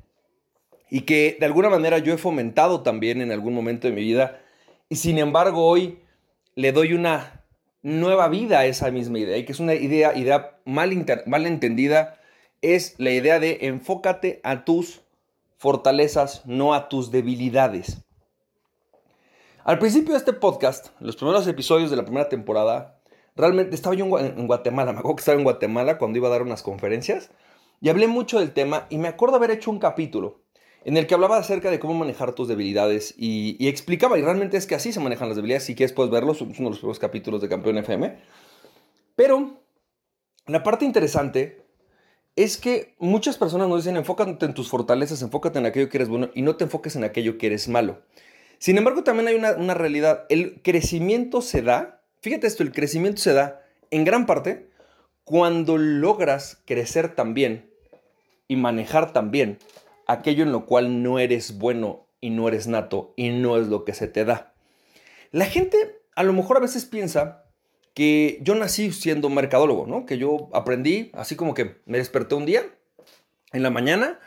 y 0.92 1.02
que 1.02 1.38
de 1.40 1.48
alguna 1.48 1.70
manera 1.70 1.98
yo 1.98 2.14
he 2.14 2.18
fomentado 2.20 2.82
también 2.82 3.20
en 3.22 3.32
algún 3.32 3.56
momento 3.56 3.88
de 3.88 3.96
mi 3.96 4.02
vida, 4.02 4.40
y 4.90 4.98
sin 4.98 5.18
embargo 5.18 5.66
hoy 5.66 5.98
le 6.54 6.72
doy 6.72 6.94
una 6.94 7.44
nueva 7.82 8.28
vida 8.28 8.60
a 8.60 8.66
esa 8.68 8.92
misma 8.92 9.18
idea, 9.18 9.38
y 9.38 9.46
que 9.46 9.54
es 9.54 9.60
una 9.60 9.74
idea, 9.74 10.16
idea 10.16 10.60
mal, 10.66 10.92
mal 11.26 11.46
entendida, 11.48 12.20
es 12.62 12.94
la 13.00 13.10
idea 13.10 13.40
de 13.40 13.58
enfócate 13.62 14.40
a 14.44 14.66
tus 14.66 15.02
fortalezas, 15.58 16.46
no 16.46 16.76
a 16.76 16.90
tus 16.90 17.10
debilidades. 17.10 18.04
Al 19.64 19.80
principio 19.80 20.12
de 20.12 20.20
este 20.20 20.34
podcast, 20.34 20.90
los 21.00 21.16
primeros 21.16 21.48
episodios 21.48 21.90
de 21.90 21.98
la 21.98 22.04
primera 22.04 22.30
temporada, 22.30 23.02
Realmente 23.36 23.76
estaba 23.76 23.96
yo 23.96 24.20
en 24.20 24.48
Guatemala, 24.48 24.92
me 24.92 25.00
acuerdo 25.00 25.16
que 25.16 25.22
estaba 25.22 25.38
en 25.38 25.46
Guatemala 25.46 25.98
cuando 25.98 26.18
iba 26.18 26.28
a 26.28 26.32
dar 26.32 26.42
unas 26.42 26.64
conferencias 26.64 27.32
y 27.80 27.90
hablé 27.90 28.08
mucho 28.08 28.40
del 28.40 28.52
tema 28.52 28.88
y 28.90 28.98
me 28.98 29.08
acuerdo 29.08 29.38
haber 29.38 29.52
hecho 29.52 29.72
un 29.72 29.80
capítulo 29.80 30.41
en 30.84 30.98
el 30.98 31.08
que 31.08 31.14
hablaba 31.14 31.38
acerca 31.38 31.70
de 31.70 31.80
cómo 31.80 31.94
manejar 31.94 32.34
tus 32.34 32.48
debilidades 32.48 33.14
y, 33.18 33.68
explicaba, 33.68 34.18
y 34.18 34.22
realmente 34.22 34.58
es 34.58 34.66
que 34.66 34.76
así 34.76 34.92
se 34.92 35.00
manejan 35.00 35.28
las 35.28 35.36
debilidades, 35.36 35.64
si 35.64 35.76
quieres 35.76 35.94
puedes 35.94 36.12
verlos, 36.12 36.38
es 36.38 36.42
uno 36.42 36.52
de 36.52 36.70
los 36.70 36.80
primeros 36.80 37.00
capítulos 37.00 37.42
de 37.42 37.50
Campeón 37.50 37.78
FM. 37.78 38.18
Pero 39.16 39.62
la 40.48 40.64
parte 40.64 40.86
interesante 40.86 41.62
es 42.36 42.58
que 42.58 42.96
muchas 42.98 43.38
personas 43.38 43.68
nos 43.68 43.84
dicen 43.84 43.98
enfócate 43.98 44.46
en 44.46 44.54
tus 44.54 44.70
fortalezas, 44.70 45.22
enfócate 45.22 45.60
en 45.60 45.66
aquello 45.66 45.90
que 45.90 45.98
eres 45.98 46.10
bueno 46.10 46.30
y 46.34 46.42
no 46.42 46.56
te 46.56 46.64
enfoques 46.64 46.96
en 46.96 47.04
aquello 47.04 47.38
que 47.38 47.48
eres 47.48 47.68
malo. 47.68 48.02
Sin 48.58 48.78
embargo, 48.78 49.04
también 49.04 49.28
hay 49.28 49.36
una, 49.36 49.54
una 49.54 49.74
realidad, 49.74 50.26
el 50.30 50.62
crecimiento 50.62 51.42
se 51.42 51.62
da 51.62 52.02
Fíjate 52.22 52.46
esto, 52.46 52.62
el 52.62 52.72
crecimiento 52.72 53.20
se 53.20 53.34
da 53.34 53.64
en 53.90 54.06
gran 54.06 54.28
parte 54.28 54.70
cuando 55.24 55.78
logras 55.78 56.62
crecer 56.66 57.16
también 57.16 57.72
y 58.48 58.58
manejar 58.58 59.12
también 59.12 59.58
aquello 60.12 60.44
en 60.44 60.52
lo 60.52 60.66
cual 60.66 61.04
no 61.04 61.20
eres 61.20 61.58
bueno 61.58 62.08
y 62.20 62.30
no 62.30 62.48
eres 62.48 62.68
nato 62.68 63.14
y 63.16 63.30
no 63.30 63.58
es 63.58 63.68
lo 63.68 63.86
que 63.86 63.94
se 63.94 64.08
te 64.08 64.26
da. 64.26 64.54
La 65.32 65.46
gente 65.46 66.02
a 66.16 66.24
lo 66.24 66.34
mejor 66.34 66.58
a 66.58 66.62
veces 66.62 66.86
piensa 66.86 67.46
que 67.94 68.40
yo 68.42 68.56
nací 68.56 68.92
siendo 68.92 69.30
mercadólogo, 69.30 69.86
¿no? 69.86 70.06
Que 70.06 70.18
yo 70.18 70.50
aprendí, 70.54 71.12
así 71.14 71.36
como 71.36 71.54
que 71.54 71.78
me 71.86 71.98
desperté 71.98 72.36
un 72.36 72.46
día 72.46 72.64
en 73.52 73.64
la 73.64 73.70
mañana 73.70 74.20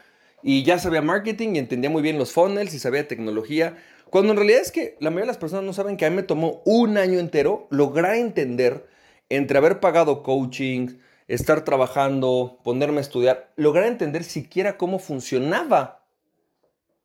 y 0.43 0.63
ya 0.65 0.79
sabía 0.79 1.03
marketing 1.03 1.55
y 1.55 1.59
entendía 1.59 1.91
muy 1.91 2.03
bien 2.03 2.19
los 2.19 2.33
funnels 2.33 2.75
y 2.75 2.79
sabía 2.79 3.09
tecnología. 3.09 3.77
Cuando 4.11 4.33
en 4.33 4.37
realidad 4.37 4.61
es 4.61 4.71
que 4.71 4.97
la 5.01 5.11
mayoría 5.11 5.25
de 5.25 5.29
las 5.29 5.39
personas 5.39 5.65
no 5.65 5.73
saben 5.73 5.97
que 5.97 6.05
a 6.05 6.11
mí 6.11 6.17
me 6.17 6.23
tomó 6.23 6.63
un 6.67 6.99
año 6.99 7.19
entero 7.19 7.67
lograr 7.71 8.17
entender 8.17 8.87
entre 9.31 9.59
haber 9.59 9.81
pagado 9.81 10.23
coaching, 10.23 10.99
estar 11.29 11.65
trabajando, 11.65 12.59
ponerme 12.65 12.99
a 12.99 13.01
estudiar, 13.01 13.53
lograr 13.57 13.87
entender 13.87 14.25
siquiera 14.25 14.77
cómo 14.77 14.99
funcionaba 14.99 16.07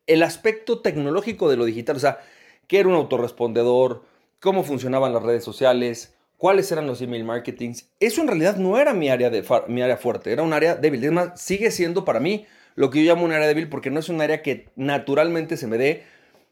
el 0.08 0.24
aspecto 0.24 0.82
tecnológico 0.82 1.50
de 1.50 1.58
lo 1.58 1.66
digital. 1.66 1.96
O 1.96 2.00
sea, 2.00 2.20
qué 2.68 2.80
era 2.80 2.90
un 2.90 2.96
autorrespondedor, 2.96 4.04
cómo 4.40 4.64
funcionaban 4.64 5.14
las 5.14 5.24
redes 5.24 5.44
sociales, 5.44 6.16
cuáles 6.38 6.72
eran 6.72 6.88
los 6.88 7.02
email 7.02 7.24
marketings. 7.24 7.90
Eso 8.00 8.22
en 8.22 8.28
realidad 8.28 8.58
no 8.58 8.78
era 8.78 8.94
mi 8.94 9.10
área, 9.10 9.30
de, 9.30 9.46
mi 9.68 9.82
área 9.82 9.98
fuerte, 9.98 10.32
era 10.32 10.44
un 10.44 10.54
área 10.54 10.76
débil. 10.76 11.04
Es 11.04 11.12
más, 11.12 11.42
sigue 11.42 11.72
siendo 11.72 12.06
para 12.06 12.20
mí 12.20 12.46
lo 12.76 12.90
que 12.90 13.04
yo 13.04 13.12
llamo 13.12 13.26
un 13.26 13.34
área 13.34 13.48
débil 13.48 13.70
porque 13.70 13.92
no 13.92 14.00
es 14.00 14.10
un 14.10 14.22
área 14.22 14.42
que 14.42 14.70
naturalmente 14.76 15.58
se 15.58 15.68
me 15.68 15.78
dé 15.78 16.04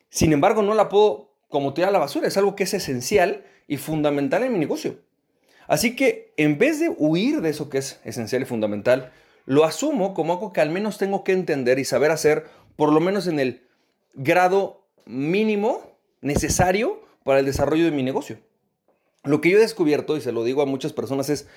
sin 0.10 0.34
embargo, 0.34 0.62
no 0.62 0.74
la 0.74 0.90
puedo 0.90 1.34
como 1.50 1.74
tirar 1.74 1.90
a 1.90 1.94
la 1.94 2.00
basura. 2.00 2.28
Es 2.28 2.38
algo 2.38 2.56
que 2.56 2.64
es 2.64 2.74
esencial 2.74 3.44
y 3.68 3.78
fundamental 3.78 4.44
en 4.44 4.54
mi 4.54 4.60
negocio. 4.60 5.00
Así 5.68 5.96
que 5.96 6.34
en 6.38 6.58
vez 6.58 6.80
de 6.80 6.90
huir 6.90 7.42
de 7.42 7.50
eso 7.50 7.70
que 7.70 7.78
es 7.80 8.00
esencial 8.04 8.42
y 8.42 8.46
fundamental, 8.46 9.12
lo 9.46 9.64
asumo 9.64 10.14
como 10.14 10.34
algo 10.34 10.54
que 10.54 10.62
al 10.62 10.70
menos 10.70 10.98
tengo 10.98 11.24
que 11.24 11.34
entender 11.34 11.80
y 11.80 11.86
saber 11.86 12.12
hacer, 12.12 12.46
por 12.76 12.92
lo 12.92 13.00
menos 13.00 13.28
en 13.28 13.40
el 13.40 13.62
grado 14.14 14.82
mínimo 15.06 15.98
necesario 16.22 17.02
para 17.24 17.40
el 17.40 17.46
desarrollo 17.46 17.86
de 17.86 17.92
mi 17.92 18.04
negocio. 18.04 18.40
Lo 19.24 19.42
que 19.42 19.50
yo 19.50 19.58
he 19.58 19.62
descubierto, 19.62 20.16
y 20.16 20.22
se 20.22 20.32
lo 20.32 20.44
digo 20.44 20.62
a 20.62 20.66
muchas 20.66 20.94
personas, 20.94 21.30
es, 21.30 21.48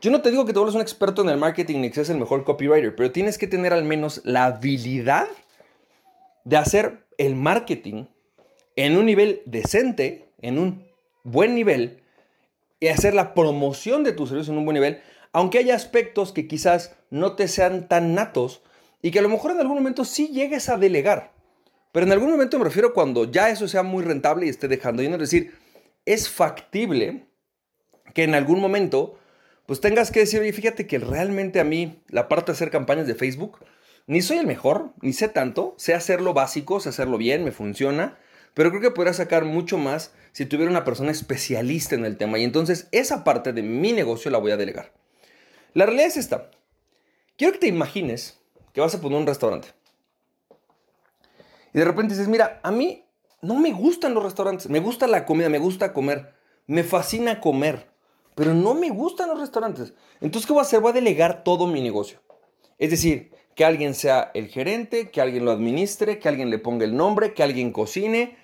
yo 0.00 0.10
no 0.10 0.22
te 0.22 0.30
digo 0.30 0.46
que 0.46 0.52
te 0.52 0.58
vuelvas 0.58 0.74
un 0.74 0.80
experto 0.80 1.22
en 1.22 1.28
el 1.28 1.36
marketing 1.36 1.80
ni 1.80 1.88
que 1.88 1.96
seas 1.96 2.10
el 2.10 2.18
mejor 2.18 2.44
copywriter, 2.44 2.94
pero 2.94 3.12
tienes 3.12 3.36
que 3.36 3.46
tener 3.46 3.72
al 3.72 3.84
menos 3.84 4.22
la 4.24 4.46
habilidad 4.46 5.26
de 6.44 6.56
hacer 6.56 7.04
el 7.18 7.34
marketing 7.34 8.04
en 8.76 8.96
un 8.96 9.06
nivel 9.06 9.42
decente, 9.44 10.28
en 10.40 10.58
un 10.58 10.86
buen 11.24 11.54
nivel, 11.54 12.02
y 12.80 12.88
hacer 12.88 13.14
la 13.14 13.34
promoción 13.34 14.04
de 14.04 14.12
tus 14.12 14.28
servicios 14.28 14.50
en 14.50 14.58
un 14.58 14.64
buen 14.64 14.74
nivel, 14.74 15.00
aunque 15.32 15.58
haya 15.58 15.74
aspectos 15.74 16.32
que 16.32 16.46
quizás 16.46 16.96
no 17.10 17.34
te 17.36 17.48
sean 17.48 17.88
tan 17.88 18.14
natos 18.14 18.62
y 19.02 19.10
que 19.10 19.18
a 19.18 19.22
lo 19.22 19.28
mejor 19.28 19.52
en 19.52 19.60
algún 19.60 19.76
momento 19.76 20.04
sí 20.04 20.28
llegues 20.28 20.68
a 20.68 20.78
delegar. 20.78 21.32
Pero 21.92 22.06
en 22.06 22.12
algún 22.12 22.30
momento 22.30 22.58
me 22.58 22.64
refiero 22.64 22.92
cuando 22.92 23.30
ya 23.30 23.50
eso 23.50 23.66
sea 23.68 23.82
muy 23.82 24.04
rentable 24.04 24.46
y 24.46 24.50
esté 24.50 24.68
dejando 24.68 25.02
dinero. 25.02 25.22
Es 25.22 25.30
decir, 25.30 25.54
es 26.04 26.28
factible 26.28 27.26
que 28.14 28.24
en 28.24 28.34
algún 28.34 28.60
momento 28.60 29.18
pues 29.68 29.82
tengas 29.82 30.10
que 30.10 30.20
decir, 30.20 30.40
oye, 30.40 30.54
fíjate 30.54 30.86
que 30.86 30.98
realmente 30.98 31.60
a 31.60 31.64
mí 31.64 32.02
la 32.08 32.26
parte 32.26 32.52
de 32.52 32.56
hacer 32.56 32.70
campañas 32.70 33.06
de 33.06 33.14
Facebook, 33.14 33.58
ni 34.06 34.22
soy 34.22 34.38
el 34.38 34.46
mejor, 34.46 34.94
ni 35.02 35.12
sé 35.12 35.28
tanto, 35.28 35.74
sé 35.76 35.92
hacerlo 35.92 36.32
básico, 36.32 36.80
sé 36.80 36.88
hacerlo 36.88 37.18
bien, 37.18 37.44
me 37.44 37.52
funciona, 37.52 38.16
pero 38.54 38.70
creo 38.70 38.82
que 38.82 38.90
podría 38.90 39.12
sacar 39.12 39.44
mucho 39.44 39.78
más 39.78 40.12
si 40.32 40.46
tuviera 40.46 40.70
una 40.70 40.84
persona 40.84 41.10
especialista 41.10 41.94
en 41.94 42.04
el 42.04 42.16
tema. 42.16 42.38
Y 42.38 42.44
entonces 42.44 42.88
esa 42.92 43.24
parte 43.24 43.52
de 43.52 43.62
mi 43.62 43.92
negocio 43.92 44.30
la 44.30 44.38
voy 44.38 44.52
a 44.52 44.56
delegar. 44.56 44.92
La 45.74 45.86
realidad 45.86 46.08
es 46.08 46.16
esta. 46.16 46.50
Quiero 47.36 47.52
que 47.52 47.60
te 47.60 47.66
imagines 47.68 48.40
que 48.72 48.80
vas 48.80 48.94
a 48.94 49.00
poner 49.00 49.18
un 49.18 49.26
restaurante. 49.26 49.68
Y 51.72 51.78
de 51.78 51.84
repente 51.84 52.14
dices, 52.14 52.28
mira, 52.28 52.60
a 52.62 52.70
mí 52.70 53.04
no 53.42 53.54
me 53.54 53.72
gustan 53.72 54.14
los 54.14 54.22
restaurantes, 54.22 54.68
me 54.68 54.80
gusta 54.80 55.06
la 55.06 55.24
comida, 55.24 55.48
me 55.48 55.58
gusta 55.58 55.92
comer, 55.92 56.34
me 56.66 56.82
fascina 56.82 57.40
comer, 57.40 57.90
pero 58.34 58.54
no 58.54 58.74
me 58.74 58.90
gustan 58.90 59.28
los 59.28 59.38
restaurantes. 59.38 59.94
Entonces, 60.20 60.46
¿qué 60.46 60.52
voy 60.52 60.60
a 60.60 60.62
hacer? 60.62 60.80
Voy 60.80 60.90
a 60.90 60.94
delegar 60.94 61.44
todo 61.44 61.66
mi 61.66 61.80
negocio. 61.80 62.20
Es 62.78 62.90
decir, 62.90 63.32
que 63.58 63.64
alguien 63.64 63.94
sea 63.94 64.30
el 64.34 64.46
gerente, 64.46 65.10
que 65.10 65.20
alguien 65.20 65.44
lo 65.44 65.50
administre, 65.50 66.20
que 66.20 66.28
alguien 66.28 66.48
le 66.48 66.60
ponga 66.60 66.84
el 66.84 66.96
nombre, 66.96 67.34
que 67.34 67.42
alguien 67.42 67.72
cocine, 67.72 68.36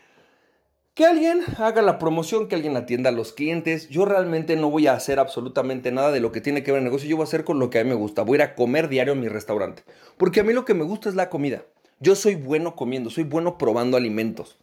que 0.95 1.07
alguien 1.07 1.41
haga 1.59 1.83
la 1.83 2.01
promoción, 2.01 2.49
que 2.49 2.57
alguien 2.57 2.77
atienda 2.77 3.11
a 3.11 3.13
los 3.13 3.33
clientes. 3.33 3.89
Yo 3.89 4.07
realmente 4.07 4.57
no 4.57 4.71
voy 4.71 4.89
a 4.89 4.95
hacer 4.95 5.21
absolutamente 5.21 5.93
nada 5.93 6.11
de 6.11 6.19
lo 6.19 6.33
que 6.33 6.41
tiene 6.41 6.65
que 6.65 6.73
ver 6.73 6.79
el 6.79 6.85
negocio. 6.85 7.09
Yo 7.09 7.15
voy 7.15 7.23
a 7.23 7.29
hacer 7.29 7.45
con 7.45 7.61
lo 7.61 7.71
que 7.71 7.79
a 7.79 7.85
mí 7.85 7.91
me 7.91 7.95
gusta. 7.95 8.23
Voy 8.23 8.35
a 8.35 8.39
ir 8.39 8.43
a 8.43 8.55
comer 8.57 8.89
diario 8.89 9.13
en 9.13 9.21
mi 9.21 9.29
restaurante. 9.29 9.85
Porque 10.17 10.41
a 10.41 10.43
mí 10.43 10.53
lo 10.53 10.65
que 10.65 10.75
me 10.75 10.83
gusta 10.83 11.09
es 11.09 11.15
la 11.15 11.31
comida. 11.31 11.63
Yo 12.01 12.17
soy 12.17 12.35
bueno 12.35 12.75
comiendo, 12.75 13.09
soy 13.09 13.23
bueno 13.23 13.57
probando 13.57 13.97
alimentos. 13.97 14.59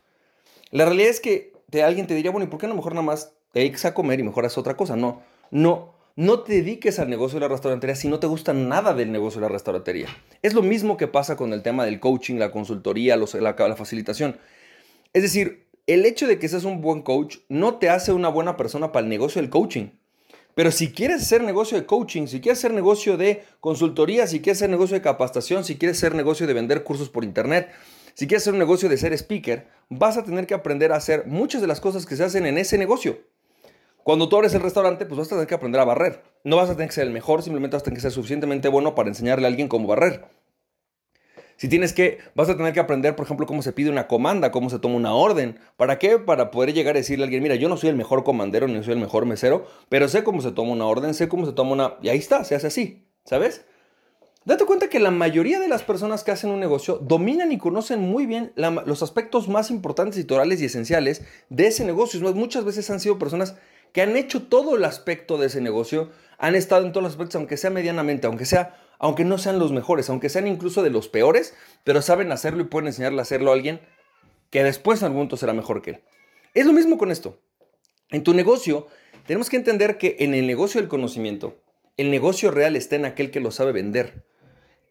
La 0.71 0.83
realidad 0.83 1.11
es 1.11 1.21
que 1.21 1.53
alguien 1.81 2.07
te 2.07 2.13
diría, 2.13 2.31
bueno, 2.31 2.43
¿y 2.43 2.49
por 2.49 2.59
qué 2.59 2.67
no 2.67 2.75
mejor 2.75 2.91
nada 2.91 3.05
más 3.05 3.31
te 3.53 3.73
a 3.85 3.93
comer 3.93 4.19
y 4.19 4.23
mejoras 4.23 4.57
otra 4.57 4.75
cosa? 4.75 4.97
No, 4.97 5.21
no, 5.49 5.93
no 6.15 6.41
te 6.41 6.53
dediques 6.53 6.99
al 6.99 7.09
negocio 7.09 7.39
de 7.39 7.47
la 7.47 7.53
restaurantería 7.53 7.95
si 7.95 8.07
no 8.07 8.19
te 8.19 8.27
gusta 8.27 8.53
nada 8.53 8.93
del 8.93 9.11
negocio 9.11 9.39
de 9.39 9.47
la 9.47 9.53
restaurantería. 9.53 10.07
Es 10.41 10.53
lo 10.53 10.61
mismo 10.61 10.97
que 10.97 11.07
pasa 11.07 11.35
con 11.35 11.53
el 11.53 11.61
tema 11.61 11.85
del 11.85 11.99
coaching, 11.99 12.35
la 12.35 12.51
consultoría, 12.51 13.15
la, 13.15 13.55
la 13.57 13.75
facilitación. 13.75 14.37
Es 15.13 15.23
decir, 15.23 15.67
el 15.87 16.05
hecho 16.05 16.27
de 16.27 16.39
que 16.39 16.47
seas 16.47 16.63
un 16.63 16.81
buen 16.81 17.01
coach 17.01 17.37
no 17.49 17.75
te 17.75 17.89
hace 17.89 18.13
una 18.13 18.29
buena 18.29 18.57
persona 18.57 18.91
para 18.91 19.03
el 19.03 19.09
negocio 19.09 19.41
del 19.41 19.49
coaching. 19.49 19.89
Pero 20.53 20.71
si 20.71 20.91
quieres 20.91 21.21
hacer 21.21 21.43
negocio 21.43 21.77
de 21.77 21.85
coaching, 21.85 22.27
si 22.27 22.41
quieres 22.41 22.59
hacer 22.59 22.73
negocio 22.73 23.15
de 23.15 23.43
consultoría, 23.59 24.27
si 24.27 24.41
quieres 24.41 24.59
hacer 24.59 24.69
negocio 24.69 24.95
de 24.95 25.01
capacitación, 25.01 25.63
si 25.63 25.77
quieres 25.77 25.97
hacer 25.97 26.13
negocio 26.13 26.45
de 26.45 26.53
vender 26.53 26.83
cursos 26.83 27.09
por 27.09 27.23
internet, 27.23 27.69
si 28.13 28.27
quieres 28.27 28.43
hacer 28.43 28.53
un 28.53 28.59
negocio 28.59 28.89
de 28.89 28.97
ser 28.97 29.13
speaker, 29.13 29.67
vas 29.89 30.17
a 30.17 30.23
tener 30.23 30.47
que 30.47 30.53
aprender 30.53 30.91
a 30.91 30.97
hacer 30.97 31.25
muchas 31.25 31.61
de 31.61 31.67
las 31.67 31.79
cosas 31.79 32.05
que 32.05 32.17
se 32.17 32.23
hacen 32.23 32.45
en 32.45 32.57
ese 32.57 32.77
negocio. 32.77 33.19
Cuando 34.03 34.29
tú 34.29 34.35
abres 34.35 34.53
el 34.53 34.61
restaurante, 34.61 35.05
pues 35.05 35.17
vas 35.17 35.27
a 35.27 35.35
tener 35.35 35.47
que 35.47 35.55
aprender 35.55 35.79
a 35.79 35.85
barrer. 35.85 36.23
No 36.43 36.55
vas 36.57 36.69
a 36.69 36.73
tener 36.73 36.89
que 36.89 36.95
ser 36.95 37.07
el 37.07 37.13
mejor, 37.13 37.43
simplemente 37.43 37.75
vas 37.75 37.83
a 37.83 37.85
tener 37.85 37.97
que 37.97 38.01
ser 38.01 38.11
suficientemente 38.11 38.67
bueno 38.67 38.95
para 38.95 39.09
enseñarle 39.09 39.45
a 39.45 39.49
alguien 39.49 39.67
cómo 39.67 39.87
barrer. 39.87 40.25
Si 41.61 41.69
tienes 41.69 41.93
que, 41.93 42.17
vas 42.33 42.49
a 42.49 42.57
tener 42.57 42.73
que 42.73 42.79
aprender, 42.79 43.15
por 43.15 43.25
ejemplo, 43.25 43.45
cómo 43.45 43.61
se 43.61 43.71
pide 43.71 43.91
una 43.91 44.07
comanda, 44.07 44.51
cómo 44.51 44.71
se 44.71 44.79
toma 44.79 44.95
una 44.95 45.13
orden. 45.13 45.59
¿Para 45.77 45.99
qué? 45.99 46.17
Para 46.17 46.49
poder 46.49 46.73
llegar 46.73 46.95
a 46.95 46.97
decirle 46.97 47.23
a 47.23 47.25
alguien, 47.25 47.43
mira, 47.43 47.53
yo 47.53 47.69
no 47.69 47.77
soy 47.77 47.89
el 47.89 47.95
mejor 47.95 48.23
comandero 48.23 48.67
ni 48.67 48.83
soy 48.83 48.93
el 48.93 48.99
mejor 48.99 49.27
mesero, 49.27 49.67
pero 49.87 50.07
sé 50.07 50.23
cómo 50.23 50.41
se 50.41 50.51
toma 50.51 50.71
una 50.71 50.87
orden, 50.87 51.13
sé 51.13 51.29
cómo 51.29 51.45
se 51.45 51.53
toma 51.53 51.73
una... 51.73 51.97
Y 52.01 52.09
ahí 52.09 52.17
está, 52.17 52.43
se 52.45 52.55
hace 52.55 52.65
así, 52.65 53.05
¿sabes? 53.25 53.63
Date 54.43 54.65
cuenta 54.65 54.89
que 54.89 54.99
la 54.99 55.11
mayoría 55.11 55.59
de 55.59 55.67
las 55.67 55.83
personas 55.83 56.23
que 56.23 56.31
hacen 56.31 56.49
un 56.49 56.59
negocio 56.59 56.97
dominan 56.97 57.51
y 57.51 57.59
conocen 57.59 57.99
muy 57.99 58.25
bien 58.25 58.53
los 58.55 59.03
aspectos 59.03 59.47
más 59.47 59.69
importantes, 59.69 60.17
editoriales 60.17 60.63
y 60.63 60.65
esenciales 60.65 61.21
de 61.49 61.67
ese 61.67 61.85
negocio. 61.85 62.19
Muchas 62.33 62.65
veces 62.65 62.89
han 62.89 62.99
sido 62.99 63.19
personas 63.19 63.55
que 63.93 64.01
han 64.01 64.15
hecho 64.15 64.43
todo 64.43 64.75
el 64.75 64.85
aspecto 64.85 65.37
de 65.37 65.47
ese 65.47 65.61
negocio, 65.61 66.09
han 66.37 66.55
estado 66.55 66.85
en 66.85 66.91
todos 66.91 67.03
los 67.03 67.13
aspectos, 67.13 67.35
aunque 67.35 67.57
sea 67.57 67.69
medianamente, 67.69 68.27
aunque 68.27 68.45
sea 68.45 68.77
aunque 69.03 69.25
no 69.25 69.39
sean 69.39 69.57
los 69.57 69.71
mejores, 69.71 70.11
aunque 70.11 70.29
sean 70.29 70.45
incluso 70.45 70.83
de 70.83 70.91
los 70.91 71.07
peores, 71.07 71.55
pero 71.83 72.03
saben 72.03 72.31
hacerlo 72.31 72.61
y 72.61 72.65
pueden 72.65 72.85
enseñarle 72.85 73.17
a 73.17 73.23
hacerlo 73.23 73.49
a 73.49 73.55
alguien 73.55 73.81
que 74.51 74.63
después 74.63 74.99
en 74.99 75.05
algún 75.05 75.17
momento 75.17 75.37
será 75.37 75.53
mejor 75.53 75.81
que 75.81 75.89
él. 75.89 76.03
Es 76.53 76.67
lo 76.67 76.71
mismo 76.71 76.99
con 76.99 77.09
esto. 77.09 77.41
En 78.11 78.23
tu 78.23 78.35
negocio, 78.35 78.87
tenemos 79.25 79.49
que 79.49 79.55
entender 79.55 79.97
que 79.97 80.17
en 80.19 80.35
el 80.35 80.45
negocio 80.45 80.79
del 80.79 80.87
conocimiento, 80.87 81.57
el 81.97 82.11
negocio 82.11 82.51
real 82.51 82.75
está 82.75 82.95
en 82.95 83.05
aquel 83.05 83.31
que 83.31 83.39
lo 83.39 83.49
sabe 83.49 83.71
vender. 83.71 84.23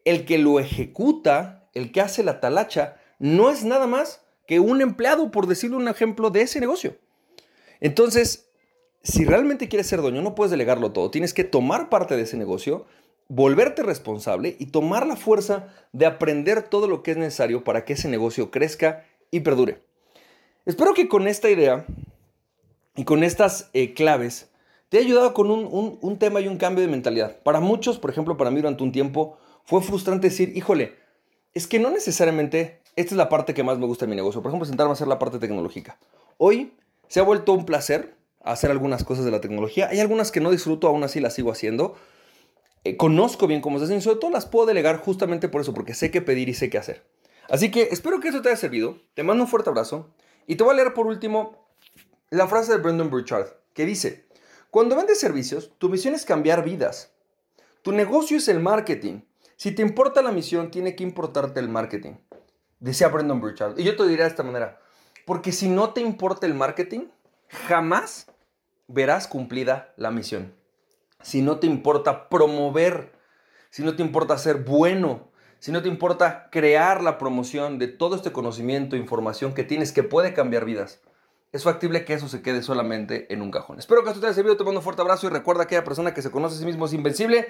El 0.03 0.25
que 0.25 0.37
lo 0.39 0.59
ejecuta, 0.59 1.69
el 1.73 1.93
que 1.93 2.01
hace 2.01 2.21
la 2.21 2.41
talacha, 2.41 2.97
no 3.17 3.49
es 3.49 3.63
nada 3.63 3.87
más 3.87 4.25
que 4.45 4.59
un 4.59 4.81
empleado, 4.81 5.31
por 5.31 5.47
decirle 5.47 5.77
un 5.77 5.87
ejemplo, 5.87 6.31
de 6.31 6.41
ese 6.41 6.59
negocio. 6.59 6.97
Entonces, 7.79 8.50
si 9.03 9.25
realmente 9.25 9.67
quieres 9.67 9.87
ser 9.87 10.01
dueño, 10.01 10.21
no 10.21 10.35
puedes 10.35 10.51
delegarlo 10.51 10.91
todo. 10.91 11.11
Tienes 11.11 11.33
que 11.33 11.43
tomar 11.43 11.89
parte 11.89 12.15
de 12.15 12.23
ese 12.23 12.37
negocio, 12.37 12.85
volverte 13.27 13.83
responsable 13.83 14.55
y 14.59 14.67
tomar 14.67 15.07
la 15.07 15.15
fuerza 15.15 15.67
de 15.91 16.05
aprender 16.05 16.63
todo 16.63 16.87
lo 16.87 17.01
que 17.01 17.11
es 17.11 17.17
necesario 17.17 17.63
para 17.63 17.85
que 17.85 17.93
ese 17.93 18.09
negocio 18.09 18.51
crezca 18.51 19.05
y 19.31 19.39
perdure. 19.39 19.81
Espero 20.65 20.93
que 20.93 21.07
con 21.07 21.27
esta 21.27 21.49
idea 21.49 21.85
y 22.95 23.05
con 23.05 23.23
estas 23.23 23.69
eh, 23.73 23.93
claves 23.93 24.49
te 24.89 24.97
haya 24.97 25.07
ayudado 25.07 25.33
con 25.33 25.49
un, 25.49 25.97
un 25.99 26.19
tema 26.19 26.41
y 26.41 26.47
un 26.47 26.57
cambio 26.57 26.83
de 26.83 26.91
mentalidad. 26.91 27.41
Para 27.41 27.59
muchos, 27.59 27.97
por 27.97 28.11
ejemplo, 28.11 28.37
para 28.37 28.51
mí 28.51 28.57
durante 28.57 28.83
un 28.83 28.91
tiempo 28.91 29.37
fue 29.63 29.81
frustrante 29.81 30.29
decir, 30.29 30.55
híjole, 30.55 30.95
es 31.53 31.65
que 31.65 31.79
no 31.79 31.89
necesariamente 31.89 32.81
esta 32.95 33.13
es 33.13 33.17
la 33.17 33.29
parte 33.29 33.53
que 33.53 33.63
más 33.63 33.79
me 33.79 33.85
gusta 33.85 34.05
de 34.05 34.09
mi 34.09 34.15
negocio. 34.15 34.41
Por 34.41 34.49
ejemplo, 34.49 34.65
sentarme 34.65 34.91
a 34.91 34.93
hacer 34.93 35.07
la 35.07 35.19
parte 35.19 35.39
tecnológica. 35.39 35.97
Hoy 36.37 36.73
se 37.07 37.19
ha 37.19 37.23
vuelto 37.23 37.53
un 37.53 37.65
placer 37.65 38.15
hacer 38.43 38.71
algunas 38.71 39.03
cosas 39.03 39.25
de 39.25 39.31
la 39.31 39.41
tecnología. 39.41 39.87
Hay 39.89 39.99
algunas 39.99 40.31
que 40.31 40.39
no 40.39 40.51
disfruto, 40.51 40.87
aún 40.87 41.03
así 41.03 41.19
las 41.19 41.33
sigo 41.33 41.51
haciendo. 41.51 41.95
Eh, 42.83 42.97
conozco 42.97 43.47
bien 43.47 43.61
cómo 43.61 43.77
se 43.77 43.85
hacen 43.85 43.97
y 43.97 44.01
sobre 44.01 44.19
todo 44.19 44.31
las 44.31 44.45
puedo 44.45 44.65
delegar 44.65 44.97
justamente 44.97 45.49
por 45.49 45.61
eso, 45.61 45.73
porque 45.73 45.93
sé 45.93 46.09
qué 46.11 46.21
pedir 46.21 46.49
y 46.49 46.53
sé 46.53 46.69
qué 46.69 46.77
hacer. 46.77 47.03
Así 47.49 47.69
que 47.69 47.89
espero 47.91 48.19
que 48.19 48.29
esto 48.29 48.41
te 48.41 48.49
haya 48.49 48.57
servido. 48.57 48.97
Te 49.13 49.23
mando 49.23 49.43
un 49.43 49.49
fuerte 49.49 49.69
abrazo 49.69 50.09
y 50.47 50.55
te 50.55 50.63
voy 50.63 50.73
a 50.73 50.77
leer 50.77 50.93
por 50.93 51.05
último 51.05 51.67
la 52.29 52.47
frase 52.47 52.71
de 52.71 52.77
Brendan 52.77 53.09
Burchard 53.09 53.47
que 53.73 53.85
dice, 53.85 54.25
cuando 54.69 54.95
vendes 54.95 55.19
servicios, 55.19 55.73
tu 55.77 55.89
misión 55.89 56.15
es 56.15 56.25
cambiar 56.25 56.63
vidas. 56.63 57.11
Tu 57.81 57.91
negocio 57.91 58.37
es 58.37 58.47
el 58.47 58.59
marketing. 58.59 59.21
Si 59.57 59.71
te 59.71 59.81
importa 59.81 60.21
la 60.21 60.31
misión, 60.31 60.71
tiene 60.71 60.95
que 60.95 61.03
importarte 61.03 61.59
el 61.59 61.69
marketing. 61.69 62.13
Decía 62.79 63.09
Brendan 63.09 63.41
Burchard. 63.41 63.77
Y 63.77 63.83
yo 63.83 63.95
te 63.95 64.07
diré 64.07 64.23
de 64.23 64.29
esta 64.29 64.43
manera, 64.43 64.79
porque 65.25 65.51
si 65.51 65.67
no 65.67 65.93
te 65.93 66.01
importa 66.01 66.47
el 66.47 66.53
marketing, 66.53 67.07
jamás 67.67 68.27
verás 68.87 69.27
cumplida 69.27 69.93
la 69.97 70.11
misión 70.11 70.61
si 71.23 71.41
no 71.41 71.57
te 71.59 71.67
importa 71.67 72.29
promover, 72.29 73.11
si 73.69 73.83
no 73.83 73.95
te 73.95 74.01
importa 74.01 74.37
ser 74.37 74.57
bueno, 74.57 75.29
si 75.59 75.71
no 75.71 75.81
te 75.81 75.87
importa 75.87 76.49
crear 76.51 77.03
la 77.03 77.17
promoción 77.17 77.77
de 77.77 77.87
todo 77.87 78.15
este 78.15 78.31
conocimiento, 78.31 78.95
información 78.95 79.53
que 79.53 79.63
tienes 79.63 79.91
que 79.91 80.03
puede 80.03 80.33
cambiar 80.33 80.65
vidas, 80.65 81.01
es 81.51 81.63
factible 81.63 82.05
que 82.05 82.13
eso 82.13 82.27
se 82.27 82.41
quede 82.41 82.63
solamente 82.63 83.31
en 83.33 83.41
un 83.41 83.51
cajón. 83.51 83.77
Espero 83.77 84.03
que 84.03 84.09
esto 84.09 84.21
te 84.21 84.27
haya 84.27 84.33
servido, 84.33 84.57
te 84.57 84.63
mando 84.63 84.79
un 84.79 84.83
fuerte 84.83 85.01
abrazo 85.01 85.27
y 85.27 85.29
recuerda 85.29 85.63
que 85.67 85.75
aquella 85.75 85.83
persona 85.83 86.13
que 86.13 86.21
se 86.21 86.31
conoce 86.31 86.55
a 86.55 86.59
sí 86.59 86.65
mismo 86.65 86.85
es 86.85 86.93
invencible. 86.93 87.49